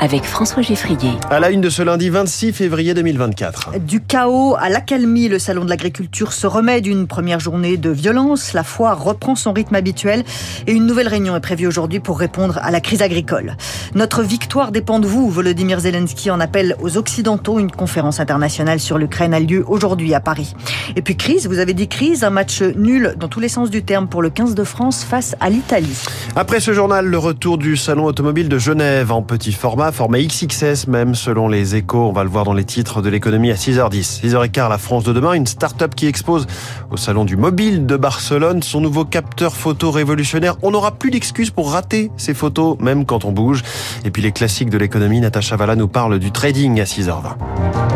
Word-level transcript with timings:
avec 0.00 0.24
François 0.24 0.62
Geffrier. 0.62 1.10
À 1.30 1.40
la 1.40 1.50
une 1.50 1.60
de 1.60 1.70
ce 1.70 1.82
lundi 1.82 2.08
26 2.08 2.52
février 2.52 2.94
2024. 2.94 3.78
Du 3.80 4.00
chaos 4.00 4.56
à 4.58 4.68
l'accalmie, 4.68 5.28
le 5.28 5.38
salon 5.38 5.64
de 5.64 5.70
l'agriculture 5.70 6.32
se 6.32 6.46
remet 6.46 6.80
d'une 6.80 7.06
première 7.06 7.40
journée 7.40 7.76
de 7.76 7.90
violence. 7.90 8.52
La 8.52 8.62
foire 8.62 9.02
reprend 9.02 9.34
son 9.34 9.52
rythme 9.52 9.74
habituel 9.74 10.24
et 10.66 10.72
une 10.72 10.86
nouvelle 10.86 11.08
réunion 11.08 11.34
est 11.36 11.40
prévue 11.40 11.66
aujourd'hui 11.66 12.00
pour 12.00 12.18
répondre 12.18 12.58
à 12.62 12.70
la 12.70 12.80
crise 12.80 13.02
agricole. 13.02 13.56
Notre 13.94 14.22
victoire 14.22 14.72
dépend 14.72 15.00
de 15.00 15.06
vous. 15.06 15.30
Volodymyr 15.30 15.80
Zelensky 15.80 16.30
en 16.30 16.40
appelle 16.40 16.76
aux 16.80 16.96
Occidentaux. 16.96 17.58
Une 17.58 17.70
conférence 17.70 18.20
internationale 18.20 18.80
sur 18.80 18.98
l'Ukraine 18.98 19.34
a 19.34 19.40
lieu 19.40 19.64
aujourd'hui 19.66 20.14
à 20.14 20.20
Paris. 20.20 20.54
Et 20.96 21.02
puis 21.02 21.16
crise, 21.16 21.46
vous 21.48 21.58
avez 21.58 21.74
dit 21.74 21.88
crise, 21.88 22.24
un 22.24 22.30
match 22.30 22.62
nul 22.62 23.14
dans 23.18 23.28
tous 23.28 23.40
les 23.40 23.48
sens 23.48 23.70
du 23.70 23.82
terme 23.82 24.06
pour 24.06 24.22
le 24.22 24.30
15 24.30 24.54
de 24.54 24.64
France 24.64 25.04
face 25.04 25.34
à 25.40 25.50
l'Italie. 25.50 26.04
Après 26.36 26.60
ce 26.60 26.72
journal, 26.72 27.06
le 27.06 27.18
retour 27.18 27.58
du 27.58 27.76
salon 27.76 28.04
automobile 28.04 28.48
de 28.48 28.58
Genève 28.58 29.10
en 29.10 29.22
petit 29.22 29.52
format 29.52 29.87
format 29.92 30.18
XXS 30.20 30.86
même 30.86 31.14
selon 31.14 31.48
les 31.48 31.76
échos. 31.76 32.08
On 32.08 32.12
va 32.12 32.24
le 32.24 32.30
voir 32.30 32.44
dans 32.44 32.52
les 32.52 32.64
titres 32.64 33.02
de 33.02 33.08
l'économie 33.08 33.50
à 33.50 33.54
6h10. 33.54 34.20
6h15, 34.22 34.68
la 34.68 34.78
France 34.78 35.04
de 35.04 35.12
demain, 35.12 35.32
une 35.32 35.46
start-up 35.46 35.94
qui 35.94 36.06
expose 36.06 36.46
au 36.90 36.96
salon 36.96 37.24
du 37.24 37.36
mobile 37.36 37.86
de 37.86 37.96
Barcelone 37.96 38.62
son 38.62 38.80
nouveau 38.80 39.04
capteur 39.04 39.54
photo 39.54 39.90
révolutionnaire. 39.90 40.56
On 40.62 40.70
n'aura 40.70 40.92
plus 40.92 41.10
d'excuses 41.10 41.50
pour 41.50 41.72
rater 41.72 42.10
ces 42.16 42.34
photos, 42.34 42.78
même 42.80 43.04
quand 43.04 43.24
on 43.24 43.32
bouge. 43.32 43.62
Et 44.04 44.10
puis 44.10 44.22
les 44.22 44.32
classiques 44.32 44.70
de 44.70 44.78
l'économie, 44.78 45.20
Natacha 45.20 45.56
Valla 45.56 45.76
nous 45.76 45.88
parle 45.88 46.18
du 46.18 46.30
trading 46.32 46.80
à 46.80 46.84
6h20. 46.84 47.87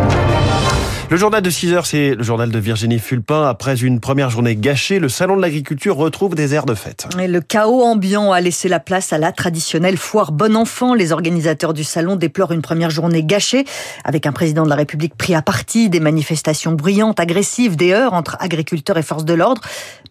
Le 1.13 1.19
journal 1.19 1.43
de 1.43 1.51
6 1.51 1.75
heures, 1.75 1.85
c'est 1.85 2.15
le 2.15 2.23
journal 2.23 2.51
de 2.51 2.59
Virginie 2.59 2.99
Fulpin. 2.99 3.47
Après 3.47 3.79
une 3.83 4.01
première 4.01 4.31
journée 4.31 4.57
gâchée, 4.57 4.99
le 4.99 5.11
salon 5.11 5.37
de 5.37 5.43
l'agriculture 5.43 5.95
retrouve 5.95 6.35
des 6.35 6.55
airs 6.55 6.65
de 6.65 6.73
fête. 6.73 7.07
Et 7.21 7.29
le 7.29 7.43
chaos 7.43 7.83
ambiant 7.83 8.33
a 8.33 8.41
laissé 8.41 8.67
la 8.67 8.81
place 8.81 9.13
à 9.13 9.19
la 9.19 9.31
traditionnelle 9.31 9.99
foire 9.99 10.33
bon 10.33 10.57
enfant. 10.57 10.95
Les 10.95 11.13
organisateurs 11.13 11.75
du 11.75 11.85
salon 11.85 12.17
déplorent 12.17 12.53
une 12.53 12.63
première 12.63 12.89
journée 12.89 13.23
gâchée, 13.23 13.67
avec 14.07 14.25
un 14.25 14.33
président 14.33 14.65
de 14.65 14.71
la 14.71 14.75
République 14.75 15.15
pris 15.15 15.35
à 15.35 15.43
partie, 15.43 15.91
des 15.91 16.01
manifestations 16.01 16.73
bruyantes, 16.73 17.21
agressives, 17.21 17.77
des 17.77 17.93
heurts 17.93 18.15
entre 18.15 18.39
agriculteurs 18.41 18.97
et 18.97 19.03
forces 19.03 19.27
de 19.27 19.35
l'ordre. 19.35 19.61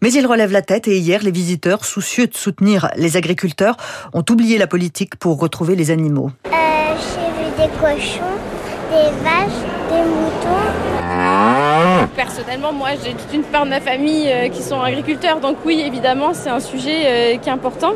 Mais 0.02 0.12
ils 0.12 0.24
relèvent 0.24 0.52
la 0.52 0.62
tête 0.62 0.86
et 0.86 0.98
hier, 0.98 1.24
les 1.24 1.32
visiteurs, 1.32 1.84
soucieux 1.84 2.28
de 2.28 2.36
soutenir 2.36 2.92
les 2.94 3.16
agriculteurs, 3.16 3.76
ont 4.12 4.24
oublié 4.30 4.56
la 4.56 4.68
politique 4.68 5.16
pour 5.16 5.40
retrouver 5.40 5.74
les 5.74 5.90
animaux. 5.90 6.30
Euh, 6.46 6.50
J'ai 6.94 7.42
vu 7.42 7.50
des 7.56 7.76
cochons, 7.80 8.22
des 8.88 9.10
vaches, 9.24 9.66
des 9.90 10.08
moutons. 10.08 10.61
Personnellement, 12.16 12.72
moi, 12.72 12.90
j'ai 13.02 13.12
toute 13.12 13.32
une 13.32 13.42
part 13.42 13.64
de 13.64 13.70
ma 13.70 13.80
famille 13.80 14.28
euh, 14.28 14.48
qui 14.48 14.62
sont 14.62 14.80
agriculteurs, 14.80 15.40
donc 15.40 15.56
oui, 15.64 15.82
évidemment, 15.86 16.34
c'est 16.34 16.50
un 16.50 16.60
sujet 16.60 17.06
euh, 17.06 17.36
qui 17.38 17.48
est 17.48 17.52
important. 17.52 17.94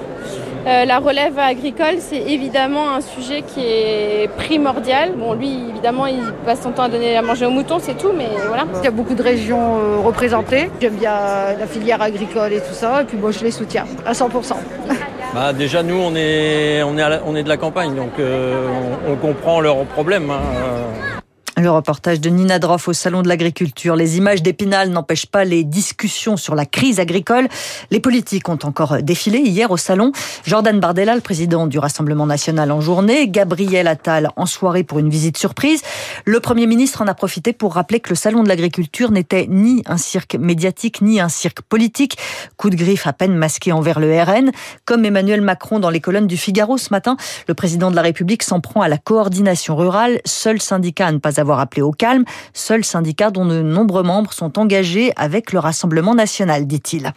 Euh, 0.66 0.84
la 0.84 0.98
relève 0.98 1.38
agricole, 1.38 1.96
c'est 1.98 2.22
évidemment 2.22 2.94
un 2.94 3.00
sujet 3.02 3.42
qui 3.42 3.60
est 3.60 4.28
primordial. 4.36 5.12
Bon, 5.16 5.34
lui, 5.34 5.68
évidemment, 5.68 6.06
il 6.06 6.20
passe 6.46 6.62
son 6.62 6.72
temps 6.72 6.84
à 6.84 6.88
donner 6.88 7.16
à 7.16 7.22
manger 7.22 7.44
aux 7.44 7.50
moutons, 7.50 7.78
c'est 7.78 7.96
tout, 7.96 8.12
mais 8.16 8.28
voilà. 8.48 8.64
Il 8.80 8.84
y 8.84 8.88
a 8.88 8.90
beaucoup 8.90 9.14
de 9.14 9.22
régions 9.22 10.02
représentées. 10.02 10.70
J'aime 10.80 10.94
bien 10.94 11.12
la 11.58 11.66
filière 11.66 12.00
agricole 12.00 12.52
et 12.54 12.60
tout 12.60 12.74
ça, 12.74 13.02
et 13.02 13.04
puis 13.04 13.18
moi, 13.18 13.30
je 13.30 13.44
les 13.44 13.50
soutiens 13.50 13.84
à 14.04 14.12
100%. 14.12 14.54
Bah 15.34 15.52
déjà 15.52 15.82
nous 15.82 15.96
on 15.96 16.14
est 16.16 16.82
on 16.82 16.96
est 16.96 17.20
on 17.26 17.36
est 17.36 17.42
de 17.42 17.48
la 17.48 17.58
campagne 17.58 17.94
donc 17.94 18.12
on, 18.18 19.12
on, 19.12 19.16
comprend 19.16 19.60
leurs 19.60 19.84
problèmes. 19.84 20.30
Hein. 20.30 21.15
Le 21.58 21.70
reportage 21.70 22.20
de 22.20 22.28
Nina 22.28 22.58
Droff 22.58 22.86
au 22.86 22.92
Salon 22.92 23.22
de 23.22 23.28
l'Agriculture. 23.28 23.96
Les 23.96 24.18
images 24.18 24.42
d'Épinal 24.42 24.90
n'empêchent 24.90 25.24
pas 25.24 25.46
les 25.46 25.64
discussions 25.64 26.36
sur 26.36 26.54
la 26.54 26.66
crise 26.66 27.00
agricole. 27.00 27.48
Les 27.90 27.98
politiques 27.98 28.50
ont 28.50 28.58
encore 28.64 28.98
défilé 29.00 29.38
hier 29.38 29.70
au 29.70 29.78
Salon. 29.78 30.12
Jordan 30.44 30.78
Bardella, 30.78 31.14
le 31.14 31.22
président 31.22 31.66
du 31.66 31.78
Rassemblement 31.78 32.26
national 32.26 32.70
en 32.72 32.82
journée. 32.82 33.26
Gabriel 33.26 33.88
Attal 33.88 34.28
en 34.36 34.44
soirée 34.44 34.84
pour 34.84 34.98
une 34.98 35.08
visite 35.08 35.38
surprise. 35.38 35.80
Le 36.26 36.40
Premier 36.40 36.66
ministre 36.66 37.00
en 37.00 37.06
a 37.06 37.14
profité 37.14 37.54
pour 37.54 37.72
rappeler 37.72 38.00
que 38.00 38.10
le 38.10 38.16
Salon 38.16 38.42
de 38.42 38.48
l'Agriculture 38.48 39.10
n'était 39.10 39.46
ni 39.48 39.82
un 39.86 39.96
cirque 39.96 40.34
médiatique, 40.34 41.00
ni 41.00 41.20
un 41.20 41.30
cirque 41.30 41.62
politique. 41.62 42.18
Coup 42.58 42.68
de 42.68 42.76
griffe 42.76 43.06
à 43.06 43.14
peine 43.14 43.34
masqué 43.34 43.72
envers 43.72 43.98
le 43.98 44.14
RN. 44.22 44.50
Comme 44.84 45.06
Emmanuel 45.06 45.40
Macron 45.40 45.78
dans 45.78 45.88
les 45.88 46.00
colonnes 46.00 46.26
du 46.26 46.36
Figaro 46.36 46.76
ce 46.76 46.88
matin, 46.90 47.16
le 47.48 47.54
président 47.54 47.90
de 47.90 47.96
la 47.96 48.02
République 48.02 48.42
s'en 48.42 48.60
prend 48.60 48.82
à 48.82 48.88
la 48.88 48.98
coordination 48.98 49.74
rurale, 49.74 50.20
seul 50.26 50.60
syndicat 50.60 51.06
à 51.06 51.12
ne 51.12 51.18
pas 51.18 51.40
avoir 51.40 51.45
avoir 51.46 51.60
appelé 51.60 51.82
au 51.82 51.92
calme, 51.92 52.24
seul 52.52 52.84
syndicat 52.84 53.30
dont 53.30 53.46
de 53.46 53.62
nombreux 53.62 54.02
membres 54.02 54.32
sont 54.32 54.58
engagés 54.58 55.12
avec 55.14 55.52
le 55.52 55.60
Rassemblement 55.60 56.14
national, 56.14 56.66
dit-il. 56.66 57.12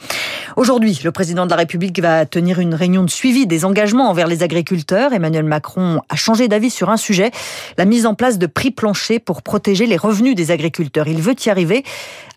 Aujourd'hui, 0.56 1.00
le 1.04 1.12
président 1.12 1.46
de 1.46 1.50
la 1.50 1.56
République 1.56 2.00
va 2.00 2.28
tenir 2.28 2.60
une 2.60 2.76
réunion 2.76 3.04
de 3.04 3.10
suivi 3.10 3.48
des 3.48 3.66
engagements 3.66 4.10
envers 4.10 4.28
les 4.28 4.44
agriculteurs. 4.44 5.14
Emmanuel 5.14 5.46
Macron 5.46 6.02
a 6.10 6.16
changé 6.16 6.48
d'avis 6.48 6.70
sur 6.70 6.90
un 6.92 6.98
sujet, 6.98 7.32
la 7.78 7.86
mise 7.86 8.06
en 8.06 8.14
place 8.14 8.38
de 8.38 8.46
prix 8.46 8.70
planchers 8.70 9.20
pour 9.20 9.42
protéger 9.42 9.88
les 9.88 9.98
revenus 9.98 10.36
des 10.36 10.52
agriculteurs. 10.52 11.08
Il 11.08 11.22
veut 11.22 11.36
y 11.44 11.50
arriver. 11.50 11.84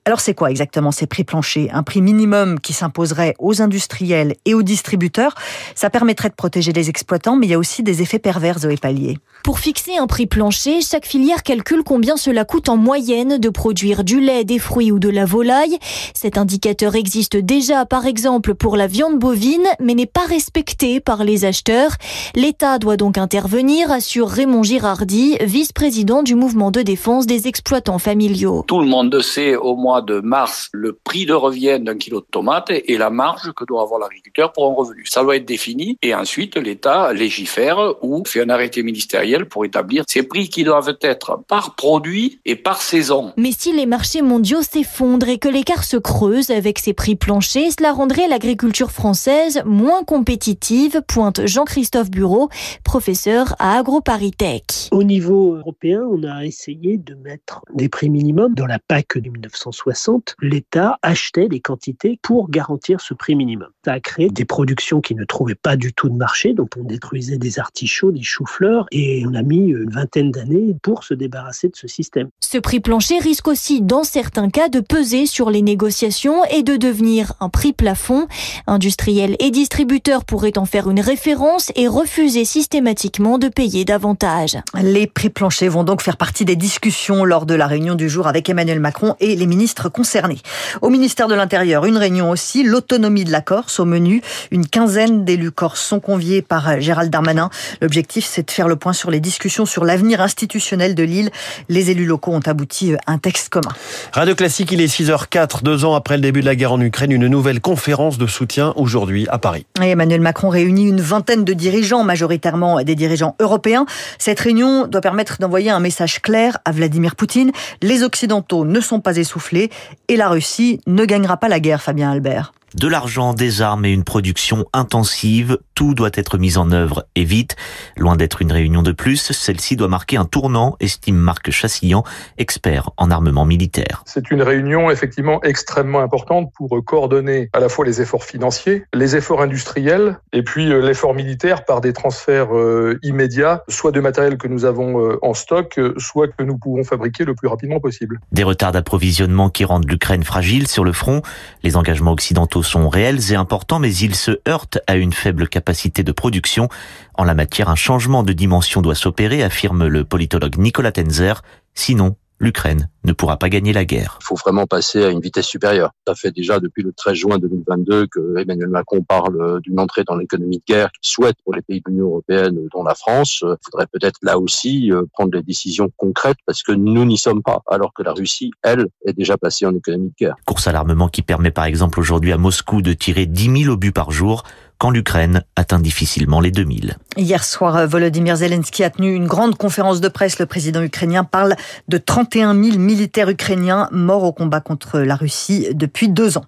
Alors 0.05 0.21
c'est 0.21 0.35
quoi 0.35 0.51
exactement 0.51 0.91
ces 0.91 1.07
prix 1.07 1.23
planchers? 1.23 1.69
Un 1.73 1.85
prix 1.85 2.03
minimum 2.03 2.59
qui 2.59 2.73
s'imposerait 2.73 3.37
aux 3.39 3.63
industriels 3.63 4.35
et 4.45 4.55
aux 4.55 4.63
distributeurs? 4.63 5.35
Ça 5.77 5.91
permettrait 5.91 6.29
de 6.29 6.35
protéger 6.35 6.73
les 6.73 6.89
exploitants, 6.89 7.37
mais 7.37 7.47
il 7.47 7.51
y 7.51 7.55
a 7.55 7.59
aussi 7.59 7.85
des 7.85 8.03
effets 8.03 8.19
pervers, 8.19 8.59
Zoé 8.59 8.77
Pallier. 8.77 9.19
Pour 9.45 9.61
fixer 9.61 9.97
un 9.97 10.09
prix 10.09 10.27
plancher, 10.27 10.81
chaque 10.83 11.07
filière 11.07 11.45
calcule 11.45 11.82
combien 11.83 12.17
cela 12.17 12.45
coûte 12.45 12.69
en 12.69 12.77
moyenne 12.77 13.39
de 13.39 13.49
produire 13.49 14.05
du 14.05 14.21
lait, 14.21 14.45
des 14.45 14.59
fruits 14.59 14.93
ou 14.93 14.99
de 14.99 15.09
la 15.09 15.25
volaille. 15.25 15.79
Cet 16.15 16.39
indicateur 16.39 16.95
existe 16.95 17.37
déjà 17.37 17.85
par 17.87 18.07
exemple 18.07 18.55
pour 18.55 18.77
la 18.77 18.87
viande 18.87 19.19
bovine, 19.19 19.67
mais 19.81 19.95
n'est 19.95 20.07
pas 20.07 20.27
respecté 20.27 21.01
par 21.01 21.25
les 21.25 21.45
acheteurs. 21.45 21.93
L'État 22.35 22.79
doit 22.79 22.97
donc 22.97 23.19
intervenir, 23.19 23.91
assure 23.91 24.29
Raymond 24.29 24.63
Girardi, 24.63 25.37
vice-président 25.41 26.23
du 26.23 26.35
mouvement 26.35 26.71
de 26.71 26.83
défense 26.83 27.27
des 27.27 27.49
exploitants 27.49 27.99
familiaux. 27.99 28.65
Tout 28.67 28.81
le 28.81 28.87
monde 28.87 29.21
sait 29.21 29.57
au 29.57 29.77
mois 29.77 30.03
de 30.03 30.21
mars 30.21 30.69
le 30.73 30.93
prix 30.93 31.27
de 31.27 31.35
revient 31.35 31.79
d'un 31.81 31.97
kilo 31.97 32.21
de 32.21 32.27
tomates 32.31 32.71
et 32.71 32.97
la 32.97 33.11
marge 33.11 33.53
que 33.53 33.65
doit 33.65 33.83
avoir 33.83 34.01
l'agriculteur 34.01 34.53
pour 34.53 34.67
un 34.67 34.75
revenu. 34.75 35.05
Ça 35.07 35.23
doit 35.23 35.37
être 35.37 35.45
défini 35.45 35.99
et 36.03 36.15
ensuite 36.15 36.57
l'État 36.57 37.13
légifère 37.13 37.95
ou 38.03 38.23
fait 38.27 38.43
un 38.43 38.49
arrêté 38.49 38.83
ministériel 38.83 39.47
pour 39.47 39.65
établir 39.65 40.05
ces 40.07 40.23
prix 40.23 40.49
qui 40.49 40.65
doivent 40.65 40.97
être 41.01 41.41
par 41.49 41.72
produit 41.77 42.41
et 42.45 42.57
par 42.57 42.83
saison. 42.83 43.33
Mais 43.37 43.53
si 43.53 43.73
les 43.73 43.87
marchés 43.87 44.23
mondiaux 44.23 44.63
s'effondrent 44.63 45.29
et 45.29 45.39
que 45.39 45.49
l'écart 45.49 45.85
se 45.85 45.97
creuse 45.97 46.51
avec 46.51 46.79
ces 46.79 46.93
prix 46.93 47.17
planchers, 47.17 47.73
cela 47.79 47.93
rendrait 47.93 48.29
l'agriculture 48.29 48.91
française 48.91 49.63
moins 49.65 50.05
compétitive, 50.05 51.03
pointe 51.07 51.47
Jean-Christophe 51.47 52.11
Bureau, 52.11 52.49
professeur 52.85 53.55
à 53.59 53.79
AgroParisTech. 53.79 54.89
Au 54.91 55.03
niveau 55.03 55.57
européen, 55.57 56.03
on 56.11 56.23
a 56.25 56.45
essayé 56.45 56.99
de 56.99 57.15
mettre 57.15 57.63
des 57.75 57.89
prix 57.89 58.11
minimums 58.11 58.55
dans 58.55 58.67
la 58.67 58.79
PAC 58.79 59.19
de 59.19 59.31
1960 59.31 60.37
l'État 60.41 60.99
achetait 61.03 61.49
des 61.49 61.61
quantités 61.61 62.19
pour 62.23 62.51
garantir 62.51 63.01
ce 63.01 63.15
prix 63.15 63.35
minimum. 63.35 63.69
Ça 63.85 63.93
a 63.93 64.01
créé 64.01 64.29
des 64.29 64.45
productions 64.45 65.01
qui 65.01 65.15
ne 65.15 65.25
trouvaient 65.25 65.55
pas 65.55 65.77
du 65.77 65.93
tout 65.93 66.09
de 66.09 66.17
marché, 66.17 66.53
donc 66.53 66.71
on 66.79 66.85
détruisait 66.85 67.39
des 67.39 67.59
artichauts, 67.59 68.13
des 68.13 68.23
choux-fleurs, 68.23 68.87
et 68.91 69.25
on 69.27 69.35
a 69.35 69.43
mis 69.43 69.69
une 69.69 69.91
vingtaine 69.91 70.31
d'années 70.31 70.75
pour 70.83 71.05
se 71.05 71.15
débarrasser 71.15 71.62
de 71.69 71.77
ce 71.77 71.89
système. 71.89 72.29
Ce 72.41 72.59
prix 72.59 72.81
plancher 72.81 73.19
risque 73.19 73.49
aussi, 73.49 73.81
dans 73.81 74.05
certains 74.05 74.51
cas, 74.51 74.69
de 74.69 74.81
peser 74.81 75.27
sur 75.27 75.51
les 75.51 75.63
négociations 75.63 76.45
et 76.47 76.63
de 76.63 76.77
devenir 76.77 77.33
un 77.41 77.49
prix 77.49 77.73
plafond. 77.73 78.27
Industriels 78.67 79.37
et 79.39 79.51
distributeurs 79.51 80.25
pourraient 80.25 80.59
en 80.59 80.67
faire 80.67 80.91
une 80.91 81.01
référence 81.01 81.73
et 81.77 81.89
refuser 81.89 82.45
systématiquement 82.45 83.39
de 83.39 83.49
payer 83.49 83.85
davantage. 83.85 84.59
Les 84.83 85.07
prix 85.07 85.31
planchers 85.31 85.71
vont 85.71 85.85
donc 85.85 86.03
faire 86.03 86.17
partie 86.17 86.45
des 86.45 86.57
discussions 86.57 87.25
lors 87.25 87.47
de 87.47 87.55
la 87.55 87.67
réunion 87.67 87.95
du 87.95 88.09
jour 88.09 88.27
avec 88.27 88.49
Emmanuel 88.49 88.81
Macron 88.81 89.15
et 89.21 89.35
les 89.35 89.47
ministres 89.47 89.89
concernés. 89.89 90.41
Au 90.81 90.91
ministère 90.91 91.29
de 91.29 91.35
l'Intérieur, 91.35 91.87
une 91.87 91.97
réunion 91.97 92.31
aussi, 92.31 92.63
l'autonomie 92.63 93.25
de 93.25 93.33
la 93.33 93.41
Corse 93.41 93.81
au 93.81 93.85
menu. 93.85 94.23
Une 94.51 94.67
quinzaine 94.67 95.25
d'élus 95.25 95.51
corses 95.51 95.81
sont 95.81 96.01
conviés 96.01 96.43
par 96.43 96.81
Gérald 96.81 97.11
Darmanin. 97.11 97.51
L'objectif, 97.81 98.27
c'est 98.27 98.47
de 98.47 98.51
faire 98.51 98.69
le 98.69 98.77
point 98.77 98.93
sur 98.93 99.11
les 99.11 99.21
discussions 99.21 99.67
sur 99.67 99.85
l'avenir 99.85 100.21
institutionnel 100.21 100.95
de 100.95 101.03
l'île. 101.03 101.31
Les 101.69 101.91
élus 101.91 102.07
locaux 102.07 102.33
ont 102.33 102.41
abouti 102.47 102.95
à 103.07 103.13
un 103.13 103.19
texte 103.19 103.49
commun. 103.49 103.73
Radio 104.13 104.35
Classique, 104.35 104.73
il 104.73 104.81
est 104.81 104.87
6h04, 104.87 105.63
deux 105.63 105.85
ans 105.85 105.95
après 105.95 106.17
le 106.17 106.23
début 106.23 106.41
de 106.41 106.47
la 106.47 106.57
guerre 106.57 106.73
en 106.73 106.81
Ukraine, 106.81 107.13
une 107.13 107.27
nouvelle 107.27 107.61
conférence 107.61 108.19
de 108.19 108.27
soutien 108.27 108.73
aujourd'hui 108.77 109.27
à 109.29 109.39
Paris. 109.39 109.67
Et 109.83 109.91
Emmanuel 109.91 110.21
Macron 110.21 110.49
réunit 110.49 110.89
une 110.89 111.01
vingtaine 111.01 111.45
de 111.45 111.53
dirigeants, 111.53 112.05
majoritairement 112.05 112.83
des 112.83 112.95
dirigeants 112.95 113.37
européens. 113.41 113.87
Cette 114.19 114.41
réunion 114.41 114.87
doit 114.87 115.01
permettre 115.01 115.39
d'envoyer 115.41 115.71
un 115.71 115.81
message 115.81 116.21
clair 116.23 116.59
à 116.65 116.73
Vladimir 116.73 117.17
Poutine. 117.17 117.53
Les 117.83 118.03
Occidentaux 118.03 118.65
ne 118.65 118.81
sont 118.81 119.01
pas 119.01 119.17
essoufflés 119.17 119.71
et 120.09 120.17
la 120.17 120.29
Russie 120.29 120.81
ne 120.87 121.05
gagnera 121.05 121.37
pas 121.37 121.49
la 121.49 121.61
guerre, 121.61 121.83
Fabien 121.83 122.11
Albert. 122.11 122.53
De 122.75 122.89
l'argent, 122.89 123.35
des 123.35 123.61
armes 123.61 123.85
et 123.85 123.93
une 123.93 124.03
production 124.05 124.65
intensive, 124.73 125.59
tout 125.75 125.95
doit 125.95 126.11
être 126.15 126.39
mis 126.39 126.57
en 126.57 126.73
œuvre 126.73 127.07
et 127.15 127.25
vite. 127.25 127.55
Loin 127.99 128.17
d'être 128.17 128.41
une 128.41 128.51
réunion 128.51 128.83
de 128.83 128.93
plus, 128.93 129.31
celle-ci 129.33 129.77
doit 129.77 129.89
marquer 129.89 130.17
un 130.17 130.25
tournant, 130.25 130.77
estime 130.81 131.17
Marc 131.17 131.51
Chassillan, 131.51 132.03
expert 132.39 132.91
en 132.97 133.11
armement 133.11 133.45
militaire. 133.45 134.03
C'est 134.07 134.31
une 134.31 134.41
réunion 134.41 134.91
effectivement 134.91 135.43
extrêmement 135.43 136.01
importante 136.01 136.51
pour 136.57 136.83
coordonner 136.85 137.51
à 137.53 137.61
la 137.61 137.69
fois 137.69 137.85
les 137.85 138.01
efforts 138.01 138.25
financiers, 138.25 138.85
les 138.95 139.17
efforts 139.17 139.43
industriels 139.43 140.19
et 140.33 140.43
puis 140.43 140.73
euh, 140.73 140.81
l'effort 140.81 141.15
militaire 141.15 141.67
par 141.67 141.83
des 141.83 141.93
transferts 141.93 142.57
euh, 142.57 142.99
immédiats, 143.03 143.65
soit 143.69 143.93
de 143.93 144.01
matériel 144.01 144.39
que 144.39 144.49
nous 144.49 144.65
avons 144.65 144.99
euh, 144.99 145.19
en 145.21 145.35
stock, 145.35 145.79
soit 145.99 146.29
que 146.29 146.43
nous 146.43 146.57
pouvons 146.57 146.85
fabriquer 146.85 147.25
le 147.25 147.35
plus 147.35 147.49
rapidement 147.49 147.81
possible. 147.81 148.19
Des 148.33 148.45
retards 148.45 148.73
d'approvisionnement 148.73 149.51
qui 149.51 149.67
rendent 149.67 149.91
l'Ukraine 149.91 150.23
fragile 150.23 150.69
sur 150.69 150.85
le 150.85 150.93
front. 150.93 151.21
Les 151.63 151.77
engagements 151.77 152.13
occidentaux 152.13 152.62
sont 152.63 152.89
réels 152.89 153.33
et 153.33 153.35
importants, 153.35 153.79
mais 153.79 153.95
ils 153.95 154.15
se 154.15 154.41
heurtent 154.49 154.79
à 154.87 154.97
une 154.97 155.13
faible 155.13 155.49
capacité 155.49 156.03
de 156.03 156.13
production. 156.13 156.69
En 157.15 157.25
la 157.25 157.35
matière, 157.35 157.69
un 157.69 157.77
changement 157.77 158.23
de 158.23 158.33
dimension 158.33 158.83
doit 158.83 158.95
s'opérer, 158.95 159.43
affirme 159.43 159.87
le 159.87 160.05
politologue 160.05 160.57
Nicolas 160.57 160.93
Tenzer. 160.93 161.43
Sinon, 161.75 162.17
l'Ukraine 162.43 162.89
ne 163.05 163.13
pourra 163.13 163.37
pas 163.37 163.49
gagner 163.49 163.73
la 163.73 163.85
guerre. 163.85 164.19
Il 164.21 164.25
faut 164.25 164.35
vraiment 164.35 164.67
passer 164.67 165.05
à 165.05 165.11
une 165.11 165.21
vitesse 165.21 165.47
supérieure. 165.47 165.93
Ça 166.07 166.15
fait 166.15 166.33
déjà 166.33 166.61
depuis 166.61 166.83
le 166.83 166.93
13 166.93 167.15
juin 167.15 167.39
2022 167.39 168.09
que 168.09 168.39
Emmanuel 168.39 168.69
Macron 168.69 169.03
parle 169.03 169.61
d'une 169.63 169.79
entrée 169.81 170.05
dans 170.05 170.17
l'économie 170.17 170.59
de 170.59 170.65
guerre 170.67 170.91
qu'il 170.93 171.11
souhaite 171.11 171.37
pour 171.45 171.55
les 171.55 171.63
pays 171.63 171.81
de 171.81 171.91
l'Union 171.91 172.07
européenne, 172.07 172.59
dont 172.73 172.83
la 172.83 172.95
France. 172.95 173.39
Il 173.43 173.57
faudrait 173.65 173.87
peut-être 173.87 174.19
là 174.23 174.39
aussi 174.39 174.93
euh, 174.93 175.05
prendre 175.13 175.31
des 175.31 175.43
décisions 175.43 175.89
concrètes 175.97 176.39
parce 176.45 176.63
que 176.63 176.73
nous 176.73 177.05
n'y 177.05 177.19
sommes 177.19 177.43
pas, 177.43 177.63
alors 177.71 177.93
que 177.95 178.03
la 178.03 178.13
Russie, 178.13 178.51
elle, 178.63 178.87
est 179.07 179.13
déjà 179.13 179.37
passée 179.37 179.65
en 179.65 179.75
économie 179.75 180.09
de 180.09 180.27
guerre. 180.27 180.37
Course 180.45 180.67
à 180.67 180.73
l'armement 180.73 181.09
qui 181.09 181.23
permet 181.23 181.53
par 181.53 181.65
exemple 181.65 182.01
aujourd'hui 182.01 182.33
à 182.33 182.39
Moscou 182.39 182.83
de 182.83 182.93
tirer 182.93 183.27
10 183.27 183.63
000 183.65 183.73
obus 183.73 183.93
par 183.93 184.11
jour 184.11 184.43
quand 184.83 184.91
l'Ukraine 184.91 185.45
atteint 185.55 185.79
difficilement 185.79 186.41
les 186.41 186.51
2000. 186.51 186.97
Hier 187.19 187.45
soir, 187.45 187.87
Volodymyr 187.87 188.37
Zelensky 188.37 188.85
a 188.85 188.89
tenu 188.89 189.15
une 189.15 189.27
grande 189.27 189.59
conférence 189.59 190.01
de 190.01 190.09
presse. 190.09 190.39
Le 190.39 190.47
président 190.47 190.83
ukrainien 190.83 191.25
parle 191.25 191.57
de 191.89 191.99
31 191.99 192.55
000 192.55 192.79
militaires 192.79 193.29
ukrainiens 193.29 193.89
morts 193.93 194.25
au 194.25 194.33
combat 194.33 194.61
contre 194.61 194.99
la 195.01 195.15
Russie 195.15 195.69
depuis 195.75 196.09
deux 196.09 196.39
ans. 196.39 196.45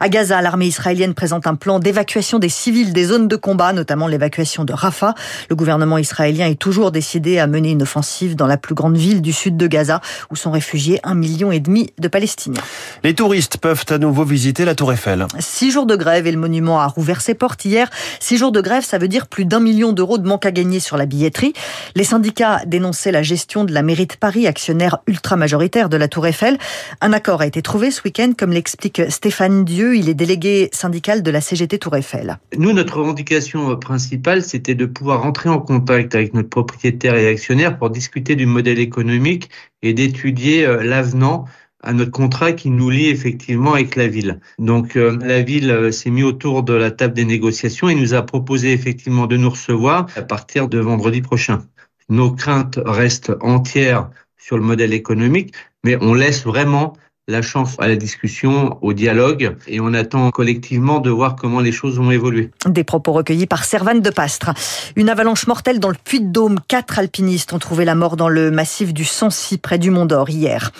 À 0.00 0.08
Gaza, 0.08 0.42
l'armée 0.42 0.66
israélienne 0.66 1.14
présente 1.14 1.46
un 1.46 1.54
plan 1.54 1.78
d'évacuation 1.78 2.40
des 2.40 2.48
civils 2.48 2.92
des 2.92 3.04
zones 3.04 3.28
de 3.28 3.36
combat, 3.36 3.72
notamment 3.72 4.08
l'évacuation 4.08 4.64
de 4.64 4.72
Rafah. 4.72 5.14
Le 5.50 5.54
gouvernement 5.54 5.98
israélien 5.98 6.48
est 6.48 6.58
toujours 6.58 6.90
décidé 6.90 7.38
à 7.38 7.46
mener 7.46 7.70
une 7.70 7.82
offensive 7.82 8.34
dans 8.34 8.48
la 8.48 8.56
plus 8.56 8.74
grande 8.74 8.96
ville 8.96 9.22
du 9.22 9.32
sud 9.32 9.56
de 9.56 9.66
Gaza, 9.68 10.00
où 10.32 10.36
sont 10.36 10.50
réfugiés 10.50 10.98
un 11.04 11.14
million 11.14 11.52
et 11.52 11.60
demi 11.60 11.90
de 11.96 12.08
Palestiniens. 12.08 12.62
Les 13.04 13.14
touristes 13.14 13.58
peuvent 13.58 13.84
à 13.88 13.98
nouveau 13.98 14.24
visiter 14.24 14.64
la 14.64 14.74
Tour 14.74 14.92
Eiffel. 14.92 15.26
Six 15.38 15.70
jours 15.70 15.86
de 15.86 15.94
grève 15.94 16.26
et 16.26 16.32
le 16.32 16.38
monument 16.38 16.80
a 16.80 16.88
rouvert 16.88 17.20
ses 17.20 17.34
portes 17.34 17.64
hier. 17.64 17.88
Six 18.18 18.36
jours 18.36 18.50
de 18.50 18.60
grève, 18.60 18.84
ça 18.84 18.98
veut 18.98 19.08
dire 19.08 19.28
plus 19.28 19.44
d'un 19.44 19.60
million 19.60 19.92
d'euros 19.92 20.07
de 20.16 20.26
manque 20.26 20.46
à 20.46 20.50
gagner 20.50 20.80
sur 20.80 20.96
la 20.96 21.04
billetterie. 21.04 21.52
Les 21.94 22.04
syndicats 22.04 22.62
dénonçaient 22.66 23.12
la 23.12 23.22
gestion 23.22 23.64
de 23.64 23.74
la 23.74 23.82
mairie 23.82 24.06
de 24.06 24.14
Paris, 24.14 24.46
actionnaire 24.46 24.98
ultra-majoritaire 25.06 25.90
de 25.90 25.98
la 25.98 26.08
Tour 26.08 26.26
Eiffel. 26.26 26.56
Un 27.02 27.12
accord 27.12 27.42
a 27.42 27.46
été 27.46 27.60
trouvé 27.60 27.90
ce 27.90 28.00
week-end, 28.04 28.32
comme 28.38 28.52
l'explique 28.52 29.02
Stéphane 29.10 29.66
Dieu. 29.66 29.96
Il 29.96 30.08
est 30.08 30.14
délégué 30.14 30.70
syndical 30.72 31.22
de 31.22 31.30
la 31.30 31.42
CGT 31.42 31.78
Tour 31.78 31.96
Eiffel. 31.96 32.38
Nous, 32.56 32.72
notre 32.72 32.96
revendication 32.96 33.76
principale, 33.76 34.42
c'était 34.42 34.74
de 34.74 34.86
pouvoir 34.86 35.22
rentrer 35.22 35.50
en 35.50 35.58
contact 35.58 36.14
avec 36.14 36.32
notre 36.32 36.48
propriétaire 36.48 37.16
et 37.16 37.28
actionnaire 37.28 37.76
pour 37.76 37.90
discuter 37.90 38.36
du 38.36 38.46
modèle 38.46 38.78
économique 38.78 39.50
et 39.82 39.92
d'étudier 39.92 40.64
euh, 40.64 40.82
l'avenant 40.82 41.44
à 41.82 41.92
notre 41.92 42.10
contrat 42.10 42.52
qui 42.52 42.70
nous 42.70 42.90
lie 42.90 43.08
effectivement 43.08 43.74
avec 43.74 43.94
la 43.96 44.08
ville. 44.08 44.40
Donc 44.58 44.96
euh, 44.96 45.16
la 45.20 45.42
ville 45.42 45.70
euh, 45.70 45.92
s'est 45.92 46.10
mise 46.10 46.24
autour 46.24 46.62
de 46.62 46.74
la 46.74 46.90
table 46.90 47.14
des 47.14 47.24
négociations 47.24 47.88
et 47.88 47.94
nous 47.94 48.14
a 48.14 48.22
proposé 48.22 48.72
effectivement 48.72 49.26
de 49.26 49.36
nous 49.36 49.50
recevoir 49.50 50.06
à 50.16 50.22
partir 50.22 50.68
de 50.68 50.78
vendredi 50.78 51.22
prochain. 51.22 51.64
Nos 52.08 52.32
craintes 52.32 52.80
restent 52.84 53.32
entières 53.40 54.10
sur 54.36 54.56
le 54.56 54.64
modèle 54.64 54.92
économique, 54.92 55.54
mais 55.84 55.96
on 56.00 56.14
laisse 56.14 56.44
vraiment 56.44 56.94
la 57.28 57.42
chance 57.42 57.76
à 57.78 57.86
la 57.86 57.96
discussion, 57.96 58.78
au 58.80 58.94
dialogue, 58.94 59.54
et 59.66 59.80
on 59.80 59.92
attend 59.92 60.30
collectivement 60.30 60.98
de 60.98 61.10
voir 61.10 61.36
comment 61.36 61.60
les 61.60 61.72
choses 61.72 61.98
vont 61.98 62.10
évoluer. 62.10 62.50
Des 62.66 62.84
propos 62.84 63.12
recueillis 63.12 63.46
par 63.46 63.64
Servane 63.64 64.00
de 64.00 64.08
Pastre. 64.08 64.50
Une 64.96 65.10
avalanche 65.10 65.46
mortelle 65.46 65.78
dans 65.78 65.90
le 65.90 65.96
Puy-de-Dôme. 66.02 66.58
Quatre 66.66 66.98
alpinistes 66.98 67.52
ont 67.52 67.58
trouvé 67.58 67.84
la 67.84 67.94
mort 67.94 68.16
dans 68.16 68.30
le 68.30 68.50
massif 68.50 68.94
du 68.94 69.04
Sancy, 69.04 69.58
près 69.58 69.78
du 69.78 69.90
Mont 69.90 70.06
d'Or, 70.06 70.30
hier. 70.30 70.72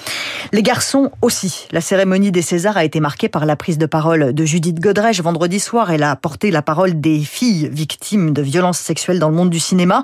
Les 0.52 0.62
garçons 0.62 1.12
aussi. 1.20 1.68
La 1.70 1.82
cérémonie 1.82 2.32
des 2.32 2.42
Césars 2.42 2.78
a 2.78 2.84
été 2.84 2.98
marquée 2.98 3.28
par 3.28 3.44
la 3.44 3.54
prise 3.54 3.76
de 3.76 3.86
parole 3.86 4.32
de 4.32 4.44
Judith 4.46 4.80
Godrèche 4.80 5.20
vendredi 5.20 5.60
soir. 5.60 5.90
Elle 5.90 6.02
a 6.02 6.16
porté 6.16 6.50
la 6.50 6.62
parole 6.62 6.98
des 6.98 7.20
filles 7.20 7.68
victimes 7.70 8.32
de 8.32 8.40
violences 8.40 8.78
sexuelles 8.78 9.18
dans 9.18 9.28
le 9.28 9.34
monde 9.34 9.50
du 9.50 9.60
cinéma. 9.60 10.02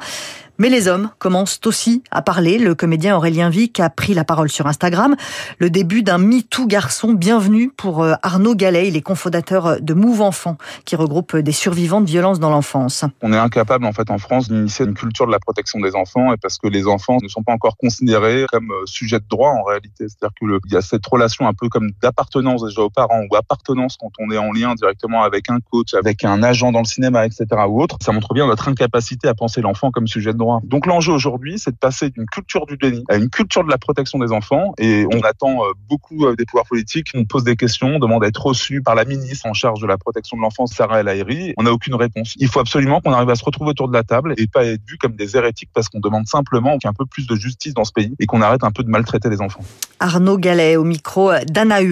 Mais 0.56 0.68
les 0.68 0.86
hommes 0.86 1.10
commencent 1.18 1.60
aussi 1.66 2.04
à 2.12 2.22
parler. 2.22 2.58
Le 2.58 2.76
comédien 2.76 3.16
Aurélien 3.16 3.50
Vic 3.50 3.80
a 3.80 3.90
pris 3.90 4.14
la 4.14 4.22
parole 4.22 4.48
sur 4.48 4.68
Instagram. 4.68 5.16
Le 5.58 5.68
début 5.68 6.04
d'un 6.04 6.18
MeToo 6.18 6.68
garçon. 6.68 7.12
Bienvenue 7.12 7.70
pour 7.76 8.04
euh, 8.04 8.14
Arnaud 8.22 8.54
Gallet. 8.54 8.86
Il 8.86 8.96
est 8.96 9.02
cofondateur 9.02 9.80
de 9.80 9.94
Move 9.94 10.20
Enfant, 10.20 10.56
qui 10.84 10.94
regroupe 10.94 11.36
des 11.36 11.50
survivants 11.50 12.00
de 12.00 12.06
violences 12.06 12.38
dans 12.38 12.50
l'enfance. 12.50 13.04
On 13.20 13.32
est 13.32 13.38
incapable, 13.38 13.84
en 13.84 13.92
fait, 13.92 14.12
en 14.12 14.18
France, 14.18 14.48
d'initier 14.48 14.84
une 14.86 14.94
culture 14.94 15.26
de 15.26 15.32
la 15.32 15.40
protection 15.40 15.80
des 15.80 15.96
enfants 15.96 16.32
parce 16.40 16.58
que 16.58 16.68
les 16.68 16.86
enfants 16.86 17.18
ne 17.20 17.26
sont 17.26 17.42
pas 17.42 17.52
encore 17.52 17.76
considérés 17.76 18.46
comme 18.52 18.70
euh, 18.70 18.86
sujets 18.86 19.18
de 19.18 19.26
droit, 19.28 19.50
en 19.50 19.64
réalité. 19.64 20.06
C'est-à-dire 20.08 20.34
qu'il 20.38 20.72
y 20.72 20.76
a 20.76 20.82
cette 20.82 21.04
relation 21.04 21.48
un 21.48 21.52
peu 21.52 21.68
comme 21.68 21.90
d'appartenance 22.00 22.64
déjà 22.64 22.82
aux 22.82 22.90
parents 22.90 23.22
ou 23.28 23.34
appartenance 23.34 23.96
quand 24.00 24.12
on 24.20 24.30
est 24.30 24.38
en 24.38 24.52
lien 24.52 24.76
directement 24.76 25.24
avec 25.24 25.50
un 25.50 25.58
coach, 25.58 25.94
avec 25.94 26.24
un 26.24 26.44
agent 26.44 26.70
dans 26.70 26.78
le 26.78 26.84
cinéma, 26.84 27.26
etc. 27.26 27.46
ou 27.68 27.82
autre. 27.82 27.96
Ça 28.00 28.12
montre 28.12 28.34
bien 28.34 28.46
notre 28.46 28.68
incapacité 28.68 29.26
à 29.26 29.34
penser 29.34 29.60
l'enfant 29.60 29.90
comme 29.90 30.06
sujet 30.06 30.32
de 30.32 30.38
droit 30.38 30.43
donc 30.64 30.86
l'enjeu 30.86 31.12
aujourd'hui, 31.12 31.58
c'est 31.58 31.72
de 31.72 31.76
passer 31.76 32.10
d'une 32.10 32.26
culture 32.26 32.66
du 32.66 32.76
déni 32.76 33.04
à 33.08 33.16
une 33.16 33.30
culture 33.30 33.64
de 33.64 33.70
la 33.70 33.78
protection 33.78 34.18
des 34.18 34.32
enfants. 34.32 34.72
Et 34.78 35.06
on 35.12 35.20
attend 35.20 35.64
euh, 35.64 35.72
beaucoup 35.88 36.26
euh, 36.26 36.36
des 36.36 36.44
pouvoirs 36.44 36.66
politiques. 36.66 37.08
On 37.14 37.24
pose 37.24 37.44
des 37.44 37.56
questions, 37.56 37.88
on 37.88 37.98
demande 37.98 38.24
à 38.24 38.28
être 38.28 38.44
reçu 38.44 38.82
par 38.82 38.94
la 38.94 39.04
ministre 39.04 39.46
en 39.46 39.52
charge 39.52 39.80
de 39.80 39.86
la 39.86 39.98
protection 39.98 40.36
de 40.36 40.42
l'enfance, 40.42 40.72
Sarah 40.72 41.00
El 41.00 41.08
Haïry. 41.08 41.54
On 41.56 41.64
n'a 41.64 41.72
aucune 41.72 41.94
réponse. 41.94 42.34
Il 42.38 42.48
faut 42.48 42.60
absolument 42.60 43.00
qu'on 43.00 43.12
arrive 43.12 43.30
à 43.30 43.36
se 43.36 43.44
retrouver 43.44 43.70
autour 43.70 43.88
de 43.88 43.94
la 43.94 44.02
table 44.02 44.34
et 44.36 44.46
pas 44.46 44.64
être 44.64 44.82
vu 44.86 44.96
comme 44.98 45.16
des 45.16 45.36
hérétiques 45.36 45.70
parce 45.74 45.88
qu'on 45.88 46.00
demande 46.00 46.26
simplement 46.26 46.78
qu'il 46.78 46.86
y 46.86 46.88
ait 46.88 46.90
un 46.90 46.94
peu 46.94 47.06
plus 47.06 47.26
de 47.26 47.34
justice 47.34 47.74
dans 47.74 47.84
ce 47.84 47.92
pays 47.92 48.14
et 48.18 48.26
qu'on 48.26 48.42
arrête 48.42 48.64
un 48.64 48.70
peu 48.70 48.82
de 48.82 48.88
maltraiter 48.88 49.28
les 49.28 49.40
enfants. 49.40 49.64
Arnaud 50.00 50.38
Gallet 50.38 50.76
au 50.76 50.84
micro 50.84 51.32
d'Anna 51.46 51.82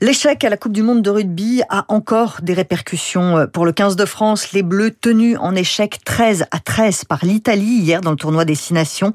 L'échec 0.00 0.44
à 0.44 0.48
la 0.48 0.56
Coupe 0.56 0.74
du 0.74 0.84
Monde 0.84 1.02
de 1.02 1.10
rugby 1.10 1.60
a 1.70 1.84
encore 1.88 2.38
des 2.40 2.52
répercussions 2.52 3.36
euh, 3.36 3.46
pour 3.48 3.66
le 3.66 3.72
15 3.72 3.96
de 3.96 4.04
France. 4.04 4.52
Les 4.52 4.62
Bleus 4.62 4.92
tenus 4.92 5.36
en 5.40 5.56
échec 5.56 5.98
13 6.04 6.44
à 6.52 6.60
13 6.60 7.02
par 7.04 7.24
l'Italie 7.24 7.80
hier 7.80 8.00
dans 8.00 8.12
le 8.12 8.16
tournoi 8.16 8.44
des 8.44 8.54
Six 8.54 8.74
Nations. 8.74 9.12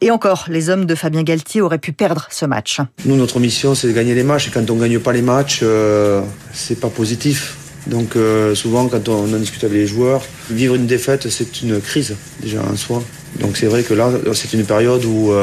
Et 0.00 0.10
encore, 0.10 0.46
les 0.48 0.70
hommes 0.70 0.86
de 0.86 0.94
Fabien 0.94 1.22
Galtier 1.22 1.60
auraient 1.60 1.76
pu 1.76 1.92
perdre 1.92 2.28
ce 2.30 2.46
match. 2.46 2.78
Nous, 3.04 3.16
notre 3.16 3.40
mission, 3.40 3.74
c'est 3.74 3.88
de 3.88 3.92
gagner 3.92 4.14
les 4.14 4.22
matchs. 4.22 4.48
Et 4.48 4.50
quand 4.50 4.70
on 4.70 4.76
gagne 4.76 4.98
pas 5.00 5.12
les 5.12 5.20
matchs, 5.20 5.60
euh, 5.62 6.22
c'est 6.54 6.80
pas 6.80 6.88
positif. 6.88 7.58
Donc 7.86 8.16
euh, 8.16 8.54
souvent, 8.54 8.88
quand 8.88 9.10
on 9.10 9.24
en 9.34 9.38
discute 9.38 9.64
avec 9.64 9.76
les 9.76 9.86
joueurs, 9.86 10.22
vivre 10.48 10.76
une 10.76 10.86
défaite, 10.86 11.28
c'est 11.28 11.60
une 11.60 11.78
crise 11.78 12.16
déjà 12.40 12.62
en 12.62 12.76
soi. 12.76 13.02
Donc 13.38 13.58
c'est 13.58 13.66
vrai 13.66 13.82
que 13.82 13.92
là, 13.92 14.10
c'est 14.32 14.54
une 14.54 14.64
période 14.64 15.04
où, 15.04 15.34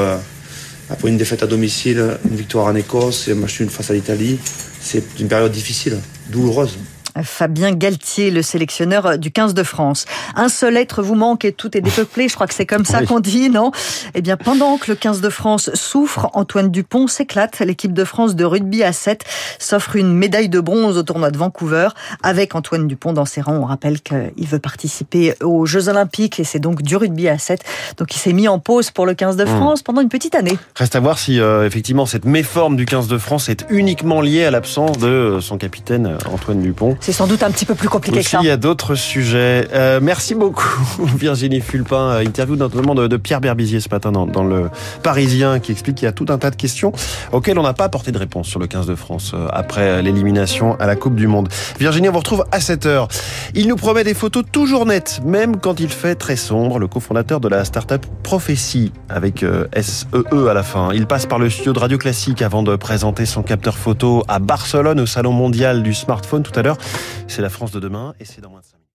après 0.89 1.10
une 1.10 1.17
défaite 1.17 1.43
à 1.43 1.48
domicile, 1.48 2.17
une 2.29 2.36
victoire 2.36 2.65
en 2.65 2.75
Écosse 2.75 3.27
et 3.27 3.34
un 3.34 3.36
match 3.36 3.63
face 3.65 3.91
à 3.91 3.93
l'Italie, 3.93 4.39
c'est 4.81 5.03
une 5.19 5.27
période 5.27 5.51
difficile, 5.51 5.98
douloureuse. 6.29 6.77
Fabien 7.24 7.72
Galtier, 7.72 8.32
le 8.32 8.42
sélectionneur 8.42 9.18
du 9.18 9.32
15 9.32 9.54
de 9.54 9.64
France. 9.64 10.06
Un 10.36 10.50
seul 10.50 10.78
être 10.78 11.02
vous 11.02 11.16
manque 11.16 11.46
et 11.46 11.52
tout 11.52 11.76
est 11.78 11.82
dépeuplé. 11.82 12.28
Je 12.28 12.36
crois 12.36 12.48
que 12.48 12.54
c'est 12.54 12.66
comme 12.66 12.86
ça 12.86 13.04
qu'on 13.04 13.20
dit, 13.20 13.50
non? 13.50 13.72
Eh 14.14 14.22
bien, 14.22 14.38
pendant 14.38 14.78
que 14.78 14.92
le 14.92 14.96
15 14.96 15.22
de 15.22 15.30
France 15.30 15.70
souffre, 15.74 16.30
Antoine 16.34 16.72
Dupont 16.72 17.08
s'éclate. 17.08 17.60
L'équipe 17.60 17.94
de 17.94 18.04
France 18.04 18.36
de 18.36 18.46
rugby 18.46 18.84
à 18.84 18.94
7 18.94 19.24
s'offre 19.60 19.96
une 19.96 20.14
médaille 20.14 20.50
de 20.50 20.60
bronze 20.60 20.98
au 20.98 21.04
tournoi 21.04 21.32
de 21.32 21.38
Vancouver. 21.38 21.90
Avec 22.24 22.56
Antoine 22.56 22.88
Dupont 22.88 23.14
dans 23.14 23.26
ses 23.26 23.42
rangs, 23.42 23.58
on 23.58 23.66
rappelle 23.66 24.02
qu'il 24.02 24.48
veut 24.48 24.60
participer 24.60 25.36
aux 25.42 25.66
Jeux 25.66 25.90
Olympiques 25.90 26.40
et 26.40 26.44
c'est 26.44 26.60
donc 26.60 26.82
du 26.82 26.96
rugby 26.96 27.28
à 27.28 27.38
7. 27.38 27.64
Donc, 27.98 28.16
il 28.16 28.20
s'est 28.20 28.34
mis 28.34 28.48
en 28.48 28.60
pause 28.60 28.92
pour 28.92 29.06
le 29.06 29.14
15 29.14 29.36
de 29.36 29.44
mmh. 29.44 29.48
France 29.48 29.82
pendant 29.82 30.02
une 30.02 30.10
petite 30.10 30.36
année. 30.36 30.58
Reste 30.76 30.96
à 30.96 31.00
voir 31.00 31.20
si, 31.20 31.40
euh, 31.40 31.66
effectivement, 31.66 32.06
cette 32.06 32.26
méforme 32.26 32.76
du 32.76 32.86
15 32.86 33.08
de 33.08 33.18
France 33.18 33.50
est 33.50 33.66
uniquement 33.70 34.22
liée 34.22 34.46
à 34.46 34.52
l'absence 34.52 34.98
de 34.98 35.08
euh, 35.08 35.42
son 35.42 35.58
capitaine 35.58 36.06
euh, 36.08 36.18
Antoine 36.34 36.62
Dupont. 36.62 36.98
C'est 37.10 37.13
sans 37.13 37.25
doute 37.25 37.42
un 37.42 37.50
petit 37.50 37.66
peu 37.66 37.74
plus 37.74 37.89
compliqué 37.89 38.20
que 38.20 38.30
ça. 38.30 38.38
Il 38.39 38.46
y 38.46 38.51
a 38.51 38.58
d'autres 38.58 38.94
sujets. 38.94 39.68
Euh, 39.74 40.00
merci 40.00 40.36
beaucoup 40.36 40.70
Virginie 41.18 41.60
Fulpin. 41.60 42.12
Euh, 42.12 42.24
interview 42.24 42.56
notamment 42.56 42.94
de, 42.94 43.08
de 43.08 43.18
Pierre 43.18 43.42
Berbizier 43.42 43.80
ce 43.80 43.89
matin 43.89 44.12
dans, 44.12 44.28
dans, 44.28 44.44
le 44.44 44.70
Parisien 45.01 45.60
qui 45.60 45.72
explique 45.72 45.96
qu'il 45.96 46.06
y 46.06 46.08
a 46.08 46.12
tout 46.12 46.28
un 46.30 46.38
tas 46.38 46.51
de 46.51 46.56
questions 46.56 46.92
auxquelles 47.32 47.58
on 47.58 47.63
n'a 47.63 47.74
pas 47.74 47.86
apporté 47.86 48.12
de 48.12 48.20
réponse 48.20 48.46
sur 48.48 48.60
le 48.60 48.68
15 48.68 48.86
de 48.86 48.94
France 48.94 49.32
euh, 49.34 49.48
après 49.51 50.04
l'élimination 50.04 50.75
à 50.80 50.86
la 50.86 50.96
Coupe 50.96 51.16
du 51.16 51.25
Monde. 51.25 51.50
Virginie, 51.80 52.10
on 52.10 52.12
vous 52.12 52.20
retrouve 52.20 52.46
à 52.51 52.60
7h. 52.60 53.08
Il 53.56 53.70
nous 53.70 53.75
promet 53.75 54.04
des 54.04 54.13
photos 54.13 54.44
toujours 54.51 54.86
nettes, 54.86 55.20
même 55.25 55.58
quand 55.58 55.80
il 55.80 55.89
fait 55.89 56.13
très 56.13 56.36
sombre. 56.36 56.78
Le 56.78 56.88
cofondateur 56.88 57.39
de 57.39 57.48
la 57.48 57.66
start-up 57.66 58.06
Prophétie 58.22 58.92
avec 59.10 59.39
SEE 59.39 60.06
e 60.32 60.48
à 60.48 60.54
la 60.54 60.62
fin. 60.62 60.89
Il 60.94 61.08
passe 61.08 61.25
par 61.25 61.39
le 61.39 61.50
studio 61.50 61.74
de 61.74 61.80
Radio 61.80 61.98
Classique 61.98 62.44
avant 62.44 62.62
de 62.62 62.75
présenter 62.75 63.25
son 63.25 63.42
capteur 63.42 63.80
photo 63.80 64.24
à 64.28 64.38
Barcelone 64.38 65.00
au 65.00 65.08
Salon 65.08 65.32
mondial 65.32 65.82
du 65.82 65.96
smartphone 65.96 66.44
tout 66.44 66.51
à 66.54 66.62
l'heure. 66.62 66.78
C'est 67.27 67.41
la 67.41 67.50
France 67.50 67.72
de 67.72 67.79
demain 67.79 68.13
et 68.19 68.25
c'est 68.25 68.41
dans 68.41 68.50
moins 68.50 68.62
de 68.62 68.65
5 68.65 68.78